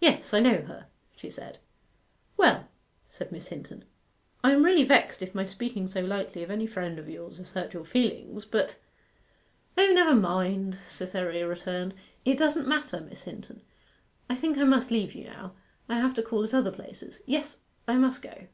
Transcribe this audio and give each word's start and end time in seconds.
'Yes, 0.00 0.32
I 0.32 0.40
know 0.40 0.62
her,' 0.62 0.86
she 1.14 1.28
said. 1.30 1.58
'Well,' 2.38 2.68
said 3.10 3.30
Miss 3.30 3.48
Hinton, 3.48 3.84
'I 4.42 4.52
am 4.52 4.64
really 4.64 4.84
vexed 4.84 5.20
if 5.20 5.34
my 5.34 5.44
speaking 5.44 5.86
so 5.86 6.00
lightly 6.00 6.42
of 6.42 6.50
any 6.50 6.66
friend 6.66 6.98
of 6.98 7.10
yours 7.10 7.36
has 7.36 7.52
hurt 7.52 7.74
your 7.74 7.84
feelings, 7.84 8.46
but' 8.46 8.76
'O, 9.76 9.92
never 9.92 10.14
mind,' 10.14 10.78
Cytherea 10.88 11.46
returned; 11.46 11.92
'it 12.24 12.38
doesn't 12.38 12.68
matter, 12.68 13.02
Miss 13.02 13.24
Hinton. 13.24 13.60
I 14.30 14.34
think 14.34 14.56
I 14.56 14.64
must 14.64 14.90
leave 14.90 15.14
you 15.14 15.24
now. 15.24 15.52
I 15.90 16.00
have 16.00 16.14
to 16.14 16.22
call 16.22 16.42
at 16.42 16.54
other 16.54 16.72
places. 16.72 17.20
Yes 17.26 17.60
I 17.86 17.96
must 17.96 18.22
go. 18.22 18.46